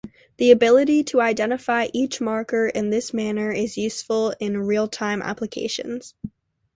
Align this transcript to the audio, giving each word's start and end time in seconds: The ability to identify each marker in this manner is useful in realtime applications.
The 0.37 0.49
ability 0.49 1.03
to 1.03 1.21
identify 1.21 1.89
each 1.93 2.19
marker 2.19 2.65
in 2.65 2.89
this 2.89 3.13
manner 3.13 3.51
is 3.51 3.77
useful 3.77 4.33
in 4.39 4.55
realtime 4.57 5.21
applications. 5.21 6.15